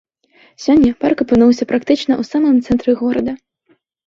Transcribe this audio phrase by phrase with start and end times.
[0.63, 3.39] Сёння парк апынуўся практычна ў самым цэнтры горада.